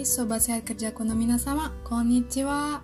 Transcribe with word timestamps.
Hai 0.00 0.08
Sobat 0.08 0.40
Sehat 0.40 0.64
Kerja 0.64 0.96
Kuno 0.96 1.12
Minasama, 1.12 1.76
Konnichiwa 1.84 2.80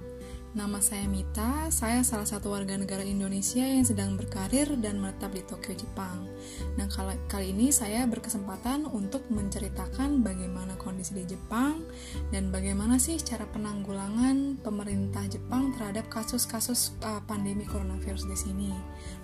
Nama 0.57 0.81
saya 0.81 1.05
Mita, 1.05 1.69
saya 1.69 2.00
salah 2.00 2.25
satu 2.25 2.49
warga 2.49 2.81
negara 2.81 3.05
Indonesia 3.05 3.60
yang 3.60 3.85
sedang 3.85 4.17
berkarir 4.17 4.65
dan 4.81 4.96
menetap 4.96 5.37
di 5.37 5.44
Tokyo, 5.44 5.76
Jepang. 5.76 6.33
Nah, 6.81 6.89
kali 7.29 7.52
ini 7.52 7.68
saya 7.68 8.09
berkesempatan 8.09 8.89
untuk 8.89 9.29
menceritakan 9.29 10.25
bagaimana 10.25 10.73
kondisi 10.80 11.12
di 11.12 11.29
Jepang 11.29 11.84
dan 12.33 12.48
bagaimana 12.48 12.97
sih 12.97 13.21
cara 13.21 13.45
penanggulangan 13.53 14.57
pemerintah 14.64 15.29
Jepang 15.29 15.77
terhadap 15.77 16.09
kasus-kasus 16.09 16.96
uh, 17.05 17.21
pandemi 17.29 17.69
coronavirus 17.69 18.25
di 18.25 18.37
sini. 18.41 18.73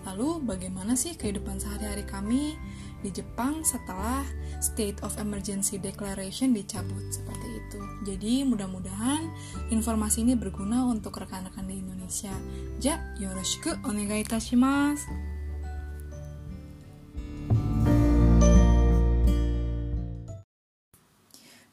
Lalu, 0.04 0.45
bagaimana 0.45 0.93
sih 1.00 1.16
kehidupan 1.16 1.56
sehari-hari 1.56 2.04
kami 2.04 2.61
di 3.00 3.09
Jepang 3.09 3.64
setelah 3.64 4.20
State 4.62 5.02
of 5.02 5.18
Emergency 5.18 5.82
Declaration 5.82 6.55
dicabut 6.55 7.02
seperti 7.10 7.48
itu. 7.59 7.80
Jadi, 8.06 8.46
mudah-mudahan 8.46 9.27
informasi 9.74 10.23
ini 10.23 10.38
berguna 10.38 10.87
untuk 10.87 11.18
rekan-rekan 11.18 11.66
di 11.66 11.82
Indonesia. 11.82 12.30
Ja, 12.78 13.02
yoroshiku 13.18 13.74
onegai 13.82 14.23
itashimasu. 14.23 15.10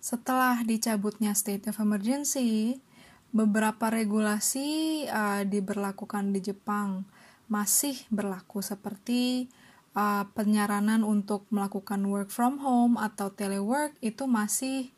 Setelah 0.01 0.65
dicabutnya 0.65 1.37
state 1.37 1.69
of 1.69 1.77
emergency, 1.77 2.81
beberapa 3.29 3.93
regulasi 3.93 5.05
uh, 5.05 5.45
diberlakukan 5.45 6.33
di 6.33 6.41
Jepang 6.41 7.05
masih 7.45 7.93
berlaku 8.09 8.65
seperti 8.65 9.53
uh, 9.93 10.25
penyaranan 10.33 11.01
untuk 11.05 11.45
melakukan 11.53 12.03
work 12.05 12.29
from 12.33 12.59
home 12.61 12.97
atau 12.99 13.31
telework 13.33 13.95
itu 14.03 14.27
masih 14.27 14.89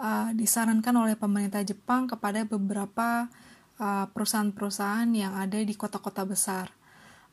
uh, 0.00 0.30
disarankan 0.36 0.94
oleh 0.96 1.16
pemerintah 1.18 1.64
Jepang 1.66 2.06
kepada 2.06 2.46
beberapa 2.46 3.28
Uh, 3.80 4.04
perusahaan-perusahaan 4.12 5.08
yang 5.16 5.32
ada 5.40 5.56
di 5.56 5.72
kota-kota 5.72 6.28
besar. 6.28 6.68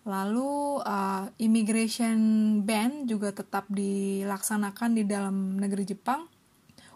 Lalu 0.08 0.80
uh, 0.80 1.28
immigration 1.44 2.16
ban 2.64 3.04
juga 3.04 3.36
tetap 3.36 3.68
dilaksanakan 3.68 4.96
di 4.96 5.04
dalam 5.04 5.60
negeri 5.60 5.84
Jepang 5.84 6.24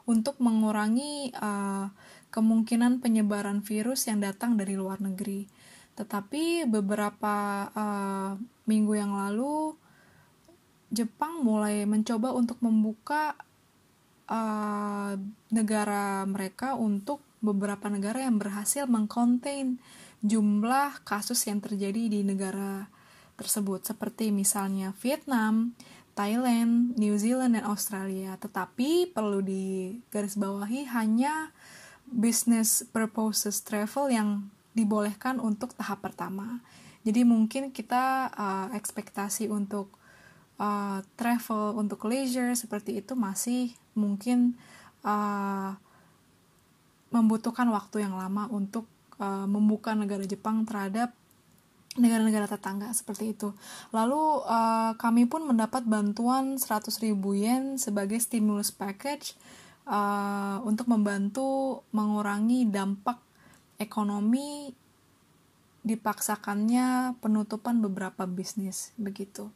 untuk 0.08 0.40
mengurangi 0.40 1.36
uh, 1.36 1.92
kemungkinan 2.32 3.04
penyebaran 3.04 3.60
virus 3.60 4.08
yang 4.08 4.24
datang 4.24 4.56
dari 4.56 4.80
luar 4.80 5.04
negeri. 5.04 5.52
Tetapi 6.00 6.72
beberapa 6.72 7.68
uh, 7.76 8.40
minggu 8.72 9.04
yang 9.04 9.12
lalu 9.20 9.76
Jepang 10.92 11.40
mulai 11.42 11.88
mencoba 11.88 12.36
untuk 12.36 12.60
membuka 12.60 13.34
uh, 14.28 15.16
negara 15.48 16.28
mereka 16.28 16.76
untuk 16.76 17.24
beberapa 17.40 17.88
negara 17.88 18.22
yang 18.22 18.38
berhasil 18.38 18.86
mengkontain 18.86 19.82
jumlah 20.22 21.02
kasus 21.02 21.48
yang 21.50 21.58
terjadi 21.64 22.12
di 22.12 22.22
negara 22.22 22.92
tersebut 23.40 23.82
seperti 23.82 24.30
misalnya 24.30 24.94
Vietnam, 25.02 25.74
Thailand, 26.14 26.94
New 27.00 27.18
Zealand 27.18 27.58
dan 27.58 27.66
Australia. 27.66 28.38
Tetapi 28.38 29.10
perlu 29.10 29.42
digarisbawahi 29.42 30.92
hanya 30.94 31.50
business 32.06 32.86
purposes 32.86 33.64
travel 33.66 34.14
yang 34.14 34.30
dibolehkan 34.78 35.42
untuk 35.42 35.74
tahap 35.74 36.06
pertama. 36.06 36.62
Jadi 37.02 37.26
mungkin 37.26 37.74
kita 37.74 38.30
uh, 38.30 38.68
ekspektasi 38.78 39.50
untuk 39.50 40.01
uh, 40.62 41.02
travel 41.18 41.82
untuk 41.82 42.06
leisure 42.06 42.54
seperti 42.54 43.02
itu 43.02 43.18
masih 43.18 43.74
mungkin 43.98 44.54
uh, 45.02 45.74
membutuhkan 47.10 47.68
waktu 47.74 48.06
yang 48.06 48.16
lama 48.16 48.48
untuk 48.54 48.86
uh, 49.18 49.50
membuka 49.50 49.98
negara 49.98 50.24
Jepang 50.24 50.64
terhadap 50.64 51.12
negara-negara 52.00 52.48
tetangga 52.48 52.88
seperti 52.96 53.36
itu. 53.36 53.52
Lalu 53.92 54.48
uh, 54.48 54.96
kami 54.96 55.28
pun 55.28 55.44
mendapat 55.44 55.84
bantuan 55.84 56.56
100 56.56 56.88
ribu 57.04 57.36
yen 57.36 57.76
sebagai 57.76 58.16
stimulus 58.24 58.72
package 58.72 59.36
uh, 59.92 60.64
untuk 60.64 60.88
membantu 60.88 61.84
mengurangi 61.92 62.64
dampak 62.72 63.20
ekonomi 63.76 64.72
dipaksakannya 65.84 67.20
penutupan 67.20 67.84
beberapa 67.84 68.24
bisnis 68.24 68.96
begitu. 68.96 69.52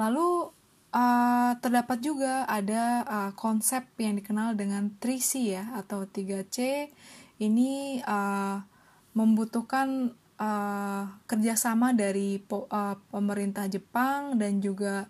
Lalu 0.00 0.48
uh, 0.96 1.52
terdapat 1.60 2.00
juga 2.00 2.48
ada 2.48 3.04
uh, 3.04 3.30
konsep 3.36 3.84
yang 4.00 4.16
dikenal 4.16 4.56
dengan 4.56 4.88
3C 4.96 5.52
ya 5.60 5.76
atau 5.76 6.08
3C 6.08 6.88
ini 7.44 8.00
uh, 8.00 8.64
membutuhkan 9.12 10.16
uh, 10.40 11.04
kerjasama 11.28 11.92
dari 11.92 12.40
po, 12.40 12.64
uh, 12.72 12.96
pemerintah 13.12 13.68
Jepang 13.68 14.40
dan 14.40 14.64
juga 14.64 15.04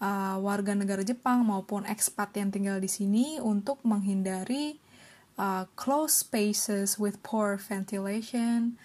uh, 0.00 0.36
warga 0.40 0.76
negara 0.76 1.00
Jepang 1.00 1.44
maupun 1.48 1.88
ekspat 1.88 2.36
yang 2.36 2.52
tinggal 2.52 2.76
di 2.76 2.90
sini 2.90 3.40
untuk 3.40 3.80
menghindari 3.88 4.76
uh, 5.40 5.64
close 5.78 6.24
spaces 6.24 7.00
with 7.00 7.20
poor 7.24 7.56
ventilation, 7.56 8.76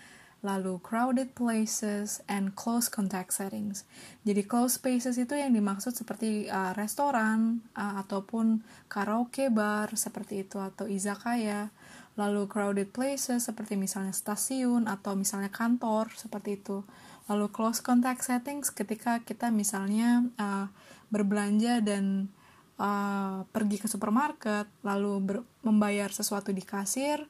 lalu 0.42 0.82
crowded 0.82 1.38
places, 1.38 2.26
and 2.26 2.58
close 2.58 2.90
contact 2.90 3.30
settings. 3.30 3.86
Jadi 4.26 4.42
close 4.42 4.82
spaces 4.82 5.22
itu 5.22 5.38
yang 5.38 5.54
dimaksud 5.54 5.94
seperti 5.94 6.50
uh, 6.50 6.74
restoran 6.74 7.62
uh, 7.78 8.02
ataupun 8.02 8.66
karaoke 8.90 9.54
bar 9.54 9.94
seperti 9.94 10.46
itu 10.46 10.58
atau 10.58 10.90
izakaya. 10.90 11.70
Lalu 12.18 12.50
crowded 12.50 12.90
places 12.92 13.48
seperti 13.48 13.78
misalnya 13.78 14.12
stasiun 14.12 14.90
atau 14.90 15.14
misalnya 15.14 15.54
kantor 15.54 16.10
seperti 16.18 16.58
itu. 16.58 16.84
Lalu 17.30 17.48
close 17.54 17.80
contact 17.80 18.26
settings 18.26 18.74
ketika 18.74 19.22
kita 19.22 19.54
misalnya 19.54 20.26
uh, 20.42 20.68
berbelanja 21.14 21.86
dan 21.86 22.34
uh, 22.82 23.46
pergi 23.54 23.78
ke 23.78 23.86
supermarket 23.86 24.66
lalu 24.82 25.46
membayar 25.62 26.10
sesuatu 26.10 26.50
di 26.50 26.66
kasir 26.66 27.22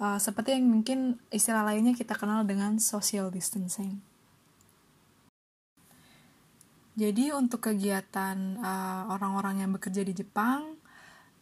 uh, 0.00 0.18
seperti 0.20 0.56
yang 0.56 0.68
mungkin 0.68 1.20
istilah 1.32 1.64
lainnya 1.64 1.92
kita 1.96 2.16
kenal 2.16 2.44
dengan 2.44 2.76
social 2.80 3.32
distancing. 3.32 4.00
Jadi 6.96 7.28
untuk 7.28 7.60
kegiatan 7.68 8.56
uh, 8.56 9.12
orang-orang 9.12 9.60
uh, 9.60 9.60
yang 9.64 9.70
bekerja 9.76 10.00
di 10.00 10.16
Jepang, 10.16 10.80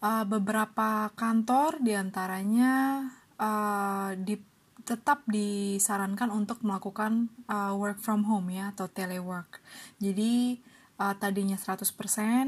uh, 0.03 0.26
beberapa 0.26 1.14
kantor 1.14 1.78
di 1.78 1.94
antaranya 1.94 3.06
uh, 3.38 4.19
di, 4.19 4.34
tetap 4.82 5.22
disarankan 5.31 6.34
untuk 6.34 6.59
melakukan 6.66 7.31
uh, 7.47 7.70
work 7.78 8.03
from 8.03 8.26
home 8.26 8.50
ya 8.50 8.75
atau 8.75 8.91
telework. 8.91 9.62
Jadi 10.03 10.59
uh, 10.98 11.14
tadinya 11.14 11.54
100% 11.54 11.87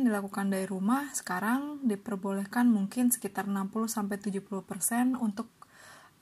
dilakukan 0.02 0.50
dari 0.50 0.66
rumah, 0.66 1.06
sekarang 1.14 1.86
diperbolehkan 1.86 2.66
mungkin 2.66 3.14
sekitar 3.14 3.46
60 3.46 3.86
sampai 3.86 4.18
70% 4.18 5.14
untuk 5.16 5.46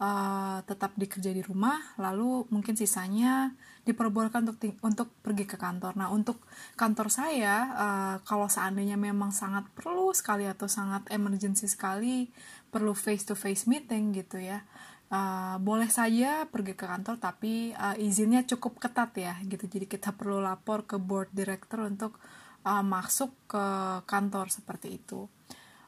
uh, 0.04 0.58
tetap 0.68 0.92
dikerja 1.00 1.32
di 1.32 1.40
rumah, 1.40 1.80
lalu 1.96 2.44
mungkin 2.52 2.76
sisanya 2.76 3.56
diperbolehkan 3.88 4.44
untuk 4.44 4.60
untuk 4.84 5.08
pergi 5.24 5.44
ke 5.48 5.56
kantor. 5.56 5.96
Nah, 5.96 6.12
untuk 6.12 6.44
kantor 6.76 7.08
saya, 7.08 7.56
uh, 7.72 8.16
kalau 8.28 8.48
seandainya 8.52 9.00
memang 9.00 9.32
sangat 9.32 9.64
perlu 9.72 10.12
sekali 10.12 10.44
atau 10.44 10.68
sangat 10.68 11.08
emergency 11.08 11.64
sekali, 11.64 12.28
perlu 12.68 12.92
face 12.92 13.24
to 13.24 13.32
face 13.32 13.64
meeting 13.64 14.12
gitu 14.12 14.36
ya, 14.40 14.60
uh, 15.08 15.56
boleh 15.56 15.88
saja 15.88 16.44
pergi 16.52 16.76
ke 16.76 16.84
kantor, 16.84 17.16
tapi 17.16 17.72
uh, 17.72 17.96
izinnya 17.96 18.44
cukup 18.44 18.76
ketat 18.76 19.16
ya, 19.16 19.34
gitu. 19.48 19.64
Jadi 19.64 19.88
kita 19.88 20.12
perlu 20.12 20.44
lapor 20.44 20.84
ke 20.84 21.00
board 21.00 21.32
director 21.32 21.88
untuk 21.88 22.20
uh, 22.68 22.84
masuk 22.84 23.32
ke 23.48 23.64
kantor 24.04 24.52
seperti 24.52 25.00
itu. 25.00 25.28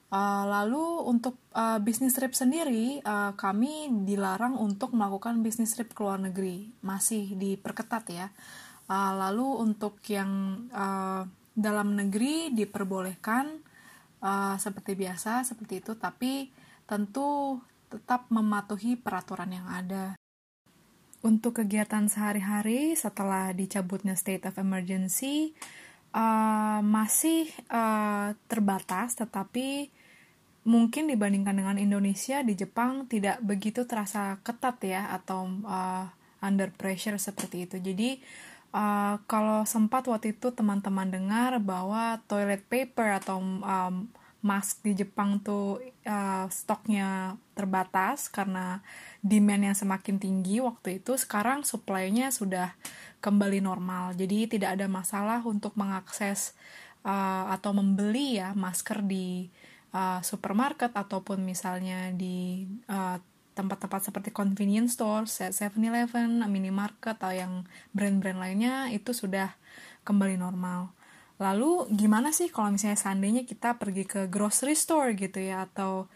Uh, 0.06 0.46
lalu 0.46 1.02
untuk 1.02 1.34
uh, 1.50 1.82
bisnis 1.82 2.14
trip 2.14 2.30
sendiri, 2.30 3.02
uh, 3.02 3.34
kami 3.34 3.90
dilarang 4.06 4.54
untuk 4.54 4.94
melakukan 4.94 5.42
bisnis 5.42 5.74
trip 5.74 5.90
ke 5.90 5.98
luar 5.98 6.22
negeri, 6.22 6.70
masih 6.78 7.34
diperketat 7.34 8.04
ya. 8.14 8.30
Uh, 8.86 9.18
lalu 9.18 9.66
untuk 9.66 9.98
yang 10.06 10.62
uh, 10.70 11.26
dalam 11.58 11.98
negeri 11.98 12.54
diperbolehkan 12.54 13.58
uh, 14.22 14.54
seperti 14.62 14.94
biasa, 14.94 15.42
seperti 15.42 15.82
itu, 15.82 15.98
tapi 15.98 16.54
tentu 16.86 17.58
tetap 17.90 18.30
mematuhi 18.30 18.94
peraturan 18.94 19.50
yang 19.50 19.66
ada. 19.66 20.14
Untuk 21.26 21.58
kegiatan 21.58 22.06
sehari-hari 22.06 22.94
setelah 22.94 23.50
dicabutnya 23.50 24.14
state 24.14 24.46
of 24.46 24.54
emergency, 24.62 25.58
uh, 26.16 26.80
masih 26.80 27.52
uh, 27.68 28.32
terbatas, 28.48 29.20
tetapi 29.20 29.92
mungkin 30.66 31.06
dibandingkan 31.06 31.54
dengan 31.54 31.76
Indonesia 31.78 32.42
di 32.42 32.58
Jepang 32.58 33.06
tidak 33.06 33.38
begitu 33.44 33.86
terasa 33.86 34.40
ketat 34.42 34.82
ya 34.82 35.12
atau 35.14 35.46
uh, 35.62 36.08
under 36.42 36.72
pressure 36.74 37.20
seperti 37.20 37.70
itu. 37.70 37.76
Jadi 37.78 38.18
uh, 38.74 39.20
kalau 39.30 39.62
sempat 39.68 40.08
waktu 40.10 40.34
itu 40.34 40.50
teman-teman 40.50 41.12
dengar 41.12 41.62
bahwa 41.62 42.18
toilet 42.26 42.66
paper 42.66 43.22
atau 43.22 43.38
um, 43.44 44.10
mask 44.46 44.86
di 44.86 44.94
Jepang 44.94 45.42
tuh 45.42 45.82
uh, 46.06 46.46
stoknya 46.46 47.34
terbatas 47.58 48.30
karena 48.30 48.78
demand 49.18 49.74
yang 49.74 49.76
semakin 49.76 50.22
tinggi 50.22 50.62
waktu 50.62 51.02
itu 51.02 51.18
sekarang 51.18 51.66
supply-nya 51.66 52.30
sudah 52.30 52.78
kembali 53.18 53.58
normal 53.58 54.14
jadi 54.14 54.46
tidak 54.46 54.78
ada 54.78 54.86
masalah 54.86 55.42
untuk 55.42 55.74
mengakses 55.74 56.54
uh, 57.02 57.50
atau 57.50 57.74
membeli 57.74 58.38
ya 58.38 58.54
masker 58.54 59.02
di 59.02 59.50
uh, 59.90 60.22
supermarket 60.22 60.94
ataupun 60.94 61.42
misalnya 61.42 62.14
di 62.14 62.70
uh, 62.86 63.18
tempat-tempat 63.56 64.12
seperti 64.12 64.36
convenience 64.36 65.00
store, 65.00 65.24
7-Eleven, 65.24 66.44
minimarket 66.44 67.16
atau 67.16 67.32
yang 67.32 67.64
brand-brand 67.96 68.36
lainnya 68.36 68.92
itu 68.92 69.16
sudah 69.16 69.56
kembali 70.04 70.36
normal. 70.36 70.92
Lalu 71.36 71.92
gimana 71.92 72.32
sih 72.32 72.48
kalau 72.48 72.72
misalnya 72.72 72.96
seandainya 72.96 73.42
kita 73.44 73.76
pergi 73.76 74.04
ke 74.08 74.20
grocery 74.32 74.72
store 74.72 75.12
gitu 75.12 75.36
ya 75.36 75.68
atau 75.68 76.08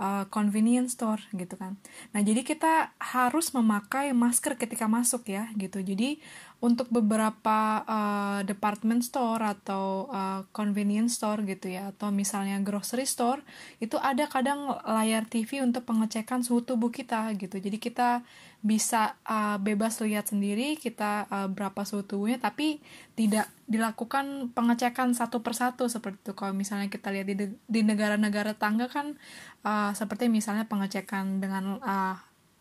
uh, 0.00 0.24
convenience 0.32 0.96
store 0.96 1.20
gitu 1.36 1.54
kan. 1.60 1.76
Nah, 2.16 2.20
jadi 2.24 2.40
kita 2.40 2.96
harus 2.98 3.52
memakai 3.52 4.16
masker 4.16 4.56
ketika 4.56 4.88
masuk 4.88 5.28
ya 5.28 5.52
gitu. 5.54 5.84
Jadi 5.84 6.18
untuk 6.60 6.92
beberapa 6.92 7.80
uh, 7.88 8.40
department 8.44 9.00
store 9.00 9.40
atau 9.40 10.12
uh, 10.12 10.44
convenience 10.52 11.16
store 11.16 11.40
gitu 11.48 11.72
ya 11.72 11.88
atau 11.96 12.12
misalnya 12.12 12.60
grocery 12.60 13.08
store 13.08 13.40
itu 13.80 13.96
ada 13.96 14.28
kadang 14.28 14.76
layar 14.84 15.24
TV 15.24 15.64
untuk 15.64 15.88
pengecekan 15.88 16.44
suhu 16.44 16.60
tubuh 16.60 16.92
kita 16.92 17.32
gitu. 17.40 17.56
Jadi 17.56 17.80
kita 17.80 18.20
bisa 18.60 19.16
uh, 19.24 19.56
bebas 19.56 20.04
lihat 20.04 20.28
sendiri 20.28 20.76
kita 20.76 21.24
uh, 21.32 21.48
berapa 21.48 21.80
suhu 21.88 22.04
tubuhnya 22.04 22.36
tapi 22.36 22.84
tidak 23.16 23.48
dilakukan 23.64 24.52
pengecekan 24.52 25.16
satu 25.16 25.40
persatu 25.40 25.88
seperti 25.88 26.28
itu. 26.28 26.32
Kalau 26.36 26.52
misalnya 26.52 26.92
kita 26.92 27.08
lihat 27.08 27.24
di 27.56 27.80
negara-negara 27.80 28.52
tangga 28.52 28.92
kan 28.92 29.16
uh, 29.64 29.96
seperti 29.96 30.28
misalnya 30.28 30.68
pengecekan 30.68 31.40
dengan 31.40 31.80
uh, 31.80 32.20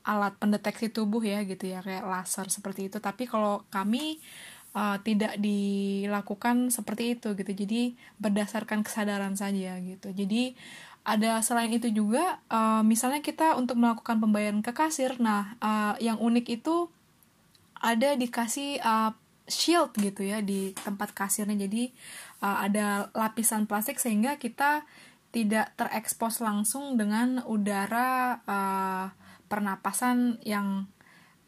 alat 0.10 0.34
pendeteksi 0.42 0.90
tubuh 0.90 1.22
ya 1.22 1.46
gitu 1.46 1.70
ya 1.70 1.86
kayak 1.86 2.10
laser 2.10 2.50
seperti 2.50 2.90
itu. 2.90 2.98
Tapi 2.98 3.30
kalau 3.30 3.62
kami 3.70 4.18
uh, 4.74 4.98
tidak 5.06 5.38
dilakukan 5.38 6.74
seperti 6.74 7.14
itu 7.14 7.38
gitu. 7.38 7.52
Jadi 7.54 7.94
berdasarkan 8.18 8.82
kesadaran 8.82 9.38
saja 9.38 9.78
gitu. 9.78 10.10
Jadi 10.10 10.58
ada 11.06 11.40
selain 11.46 11.72
itu 11.72 11.90
juga 11.90 12.42
uh, 12.52 12.82
misalnya 12.86 13.24
kita 13.24 13.56
untuk 13.56 13.80
melakukan 13.80 14.20
pembayaran 14.20 14.62
ke 14.62 14.76
kasir 14.76 15.16
nah 15.18 15.56
uh, 15.64 15.96
yang 15.98 16.20
unik 16.20 16.62
itu 16.62 16.92
ada 17.80 18.14
dikasih 18.20 18.84
uh, 18.84 19.16
shield 19.48 19.96
gitu 19.98 20.22
ya 20.28 20.44
di 20.44 20.76
tempat 20.78 21.16
kasirnya. 21.16 21.58
Jadi 21.66 21.90
uh, 22.44 22.58
ada 22.68 23.10
lapisan 23.16 23.66
plastik 23.66 23.98
sehingga 23.98 24.38
kita 24.38 24.86
tidak 25.30 25.74
terekspos 25.78 26.42
langsung 26.42 26.98
dengan 26.98 27.42
udara 27.46 28.42
uh, 28.46 29.08
pernapasan 29.50 30.38
yang 30.46 30.86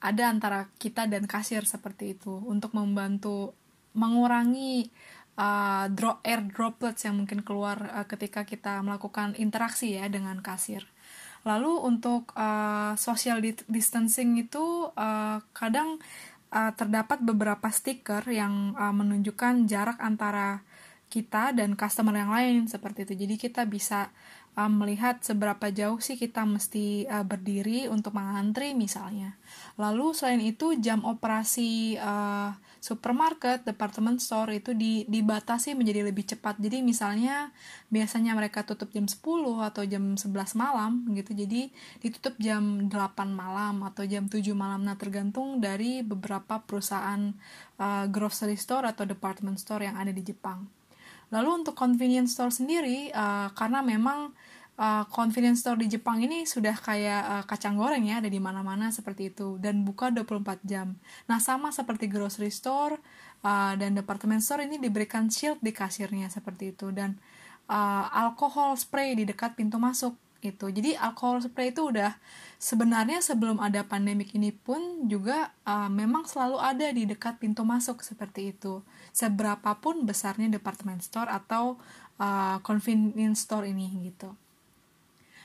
ada 0.02 0.34
antara 0.34 0.68
kita 0.82 1.06
dan 1.06 1.30
kasir 1.30 1.64
seperti 1.64 2.18
itu 2.18 2.34
untuk 2.50 2.74
membantu 2.74 3.54
mengurangi 3.94 4.90
uh, 5.38 5.86
drop 5.94 6.26
air 6.26 6.42
droplets 6.42 7.06
yang 7.06 7.22
mungkin 7.22 7.46
keluar 7.46 7.78
uh, 7.94 8.06
ketika 8.10 8.42
kita 8.44 8.82
melakukan 8.82 9.38
interaksi 9.38 9.96
ya 10.02 10.10
dengan 10.10 10.42
kasir. 10.42 10.90
Lalu 11.46 11.74
untuk 11.86 12.34
uh, 12.38 12.94
social 12.98 13.42
distancing 13.70 14.38
itu 14.38 14.90
uh, 14.94 15.42
kadang 15.54 15.98
uh, 16.54 16.72
terdapat 16.78 17.22
beberapa 17.22 17.70
stiker 17.74 18.22
yang 18.30 18.78
uh, 18.78 18.94
menunjukkan 18.94 19.66
jarak 19.66 19.98
antara 20.02 20.62
kita 21.12 21.52
dan 21.52 21.76
customer 21.76 22.16
yang 22.16 22.32
lain 22.32 22.72
seperti 22.72 23.04
itu. 23.04 23.28
Jadi 23.28 23.36
kita 23.36 23.68
bisa 23.68 24.08
uh, 24.56 24.72
melihat 24.72 25.20
seberapa 25.24 25.72
jauh 25.72 26.00
sih 26.00 26.16
kita 26.16 26.44
mesti 26.48 27.08
uh, 27.08 27.28
berdiri 27.28 27.92
untuk 27.92 28.16
mengantri 28.16 28.72
misalnya. 28.72 29.36
Lalu 29.76 30.16
selain 30.16 30.42
itu 30.44 30.76
jam 30.80 31.04
operasi 31.04 32.00
uh, 32.00 32.56
supermarket, 32.82 33.62
department 33.62 34.18
store 34.18 34.58
itu 34.58 34.74
di, 34.74 35.06
dibatasi 35.06 35.78
menjadi 35.78 36.02
lebih 36.02 36.26
cepat. 36.26 36.58
Jadi 36.58 36.82
misalnya 36.82 37.54
biasanya 37.94 38.34
mereka 38.34 38.66
tutup 38.66 38.90
jam 38.90 39.06
10 39.06 39.22
atau 39.62 39.84
jam 39.86 40.18
11 40.18 40.26
malam 40.58 41.06
gitu. 41.14 41.38
Jadi 41.38 41.70
ditutup 42.02 42.34
jam 42.42 42.90
8 42.90 42.92
malam 43.30 43.86
atau 43.86 44.02
jam 44.10 44.26
7 44.26 44.42
malam. 44.58 44.82
Nah, 44.82 44.98
tergantung 44.98 45.62
dari 45.62 46.02
beberapa 46.02 46.58
perusahaan 46.66 47.32
uh, 47.78 48.06
grocery 48.10 48.58
store 48.58 48.90
atau 48.90 49.06
department 49.06 49.62
store 49.62 49.86
yang 49.86 50.02
ada 50.02 50.10
di 50.10 50.26
Jepang. 50.26 50.81
Lalu 51.32 51.64
untuk 51.64 51.74
convenience 51.76 52.36
store 52.36 52.52
sendiri, 52.52 53.10
uh, 53.16 53.50
karena 53.56 53.80
memang 53.80 54.36
uh, 54.76 55.04
convenience 55.08 55.64
store 55.64 55.80
di 55.80 55.88
Jepang 55.88 56.20
ini 56.20 56.44
sudah 56.44 56.76
kayak 56.76 57.24
uh, 57.24 57.44
kacang 57.48 57.80
goreng 57.80 58.04
ya, 58.04 58.20
ada 58.20 58.28
di 58.28 58.38
mana-mana 58.38 58.92
seperti 58.92 59.32
itu 59.32 59.56
dan 59.58 59.88
buka 59.88 60.12
24 60.12 60.60
jam. 60.68 61.00
Nah, 61.32 61.40
sama 61.40 61.72
seperti 61.72 62.12
grocery 62.12 62.52
store 62.52 63.00
uh, 63.48 63.74
dan 63.80 63.96
department 63.96 64.44
store 64.44 64.68
ini 64.68 64.78
diberikan 64.78 65.32
shield 65.32 65.64
di 65.64 65.72
kasirnya 65.72 66.28
seperti 66.28 66.76
itu 66.76 66.92
dan 66.92 67.16
uh, 67.72 68.06
alkohol 68.12 68.76
spray 68.76 69.16
di 69.16 69.24
dekat 69.24 69.56
pintu 69.56 69.80
masuk 69.80 70.16
itu. 70.42 70.66
Jadi 70.70 70.98
alkohol 70.98 71.42
spray 71.42 71.72
itu 71.72 71.90
udah 71.90 72.18
sebenarnya 72.62 73.22
sebelum 73.22 73.58
ada 73.58 73.82
pandemik 73.86 74.34
ini 74.38 74.54
pun 74.54 75.10
juga 75.10 75.54
uh, 75.66 75.90
memang 75.90 76.26
selalu 76.30 76.58
ada 76.62 76.88
di 76.94 77.10
dekat 77.10 77.42
pintu 77.42 77.66
masuk 77.66 78.06
seperti 78.06 78.54
itu 78.54 78.86
seberapapun 79.16 80.06
besarnya 80.06 80.50
department 80.50 81.02
store 81.02 81.30
atau 81.30 81.78
uh, 82.22 82.58
convenience 82.62 83.46
store 83.46 83.70
ini 83.70 83.90
gitu. 84.10 84.34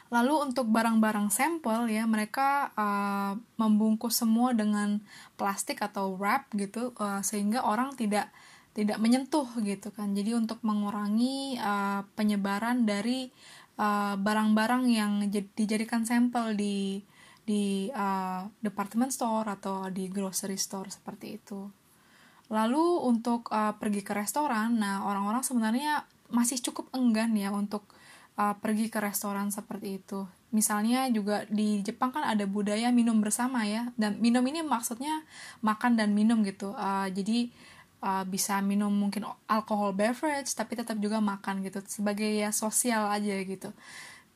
Lalu 0.06 0.50
untuk 0.50 0.70
barang-barang 0.70 1.34
sampel 1.34 1.90
ya 1.90 2.06
mereka 2.06 2.70
uh, 2.78 3.34
membungkus 3.58 4.22
semua 4.22 4.54
dengan 4.54 5.02
plastik 5.34 5.82
atau 5.82 6.14
wrap 6.14 6.46
gitu 6.54 6.94
uh, 7.02 7.18
sehingga 7.26 7.66
orang 7.66 7.98
tidak 7.98 8.30
tidak 8.76 9.00
menyentuh 9.00 9.48
gitu 9.64 9.88
kan. 9.90 10.12
Jadi 10.12 10.36
untuk 10.36 10.60
mengurangi 10.62 11.56
uh, 11.58 12.04
penyebaran 12.12 12.86
dari 12.86 13.32
barang-barang 14.20 14.84
uh, 14.88 14.92
yang 14.92 15.12
dijadikan 15.30 16.08
sampel 16.08 16.56
di 16.56 17.04
di 17.46 17.86
uh, 17.94 18.42
department 18.58 19.14
store 19.14 19.46
atau 19.46 19.86
di 19.92 20.10
grocery 20.10 20.58
store 20.58 20.90
seperti 20.90 21.38
itu. 21.38 21.70
Lalu 22.50 23.06
untuk 23.06 23.46
uh, 23.54 23.76
pergi 23.78 24.02
ke 24.02 24.16
restoran, 24.16 24.78
nah 24.78 25.06
orang-orang 25.06 25.46
sebenarnya 25.46 26.06
masih 26.26 26.58
cukup 26.58 26.90
enggan 26.90 27.34
ya 27.38 27.54
untuk 27.54 27.86
uh, 28.34 28.54
pergi 28.58 28.90
ke 28.90 28.98
restoran 28.98 29.54
seperti 29.54 30.02
itu. 30.02 30.26
Misalnya 30.50 31.06
juga 31.10 31.46
di 31.46 31.82
Jepang 31.82 32.10
kan 32.10 32.26
ada 32.26 32.46
budaya 32.46 32.90
minum 32.90 33.18
bersama 33.22 33.62
ya, 33.66 33.90
dan 33.94 34.18
minum 34.18 34.42
ini 34.46 34.62
maksudnya 34.62 35.22
makan 35.62 35.94
dan 35.98 36.14
minum 36.14 36.42
gitu. 36.42 36.74
Uh, 36.74 37.06
jadi 37.10 37.50
uh, 38.02 38.24
bisa 38.26 38.58
minum 38.64 38.92
mungkin 38.92 39.28
alkohol 39.46 39.92
beverage, 39.92 40.52
tapi 40.52 40.76
tetap 40.76 40.96
juga 40.98 41.20
makan 41.20 41.64
gitu 41.64 41.80
sebagai 41.86 42.28
ya 42.28 42.50
sosial 42.50 43.08
aja 43.08 43.36
gitu. 43.42 43.70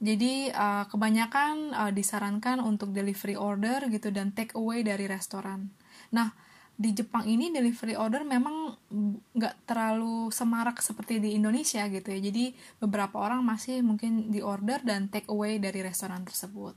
Jadi 0.01 0.49
uh, 0.53 0.89
kebanyakan 0.89 1.77
uh, 1.77 1.93
disarankan 1.93 2.65
untuk 2.65 2.97
delivery 2.97 3.37
order 3.37 3.85
gitu 3.93 4.09
dan 4.09 4.33
take 4.33 4.57
away 4.57 4.81
dari 4.81 5.05
restoran. 5.05 5.69
Nah 6.13 6.33
di 6.81 6.97
Jepang 6.97 7.29
ini 7.29 7.53
delivery 7.53 7.93
order 7.93 8.25
memang 8.25 8.73
nggak 9.37 9.69
terlalu 9.69 10.33
semarak 10.33 10.81
seperti 10.81 11.21
di 11.21 11.37
Indonesia 11.37 11.85
gitu 11.93 12.09
ya 12.09 12.17
jadi 12.25 12.57
beberapa 12.81 13.21
orang 13.21 13.45
masih 13.45 13.85
mungkin 13.85 14.33
di 14.33 14.41
order 14.41 14.81
dan 14.81 15.13
take 15.13 15.29
away 15.29 15.61
dari 15.61 15.85
restoran 15.85 16.25
tersebut 16.25 16.73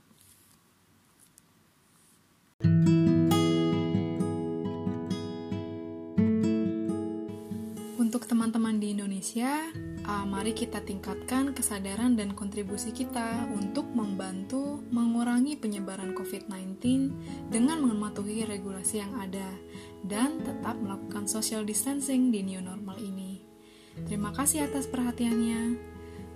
untuk 8.24 8.40
teman-teman 8.40 8.80
di 8.80 8.96
Indonesia 8.96 9.68
uh, 10.08 10.24
mari 10.24 10.56
kita 10.56 10.80
tingkatkan 10.80 11.52
kesadaran 11.52 12.16
dan 12.16 12.32
kontribusi 12.32 12.88
kita 12.88 13.44
untuk 13.52 13.84
membantu 13.92 14.80
mengurangi 14.88 15.60
penyebaran 15.60 16.16
COVID-19 16.16 16.80
dengan 17.52 17.84
mematuhi 17.84 18.48
regulasi 18.48 19.04
yang 19.04 19.12
ada 19.20 19.44
dan 20.08 20.40
tetap 20.40 20.72
melakukan 20.80 21.28
social 21.28 21.68
distancing 21.68 22.32
di 22.32 22.40
new 22.40 22.64
normal 22.64 22.96
ini. 22.96 23.44
Terima 24.08 24.32
kasih 24.32 24.72
atas 24.72 24.88
perhatiannya. 24.88 25.76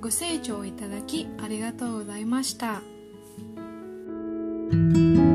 Goseichou 0.04 0.68
itadaki 0.68 1.40
arigatou 1.40 2.04
gozaimashita. 2.04 2.85
thank 4.68 5.16
you 5.16 5.27